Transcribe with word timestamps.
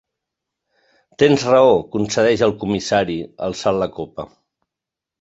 Tens 1.25 1.43
raó 1.51 1.77
—concedeix 1.93 2.45
el 2.49 2.57
comissari, 2.65 3.21
alçant 3.51 3.81
la 3.85 3.93
copa—. 4.03 4.31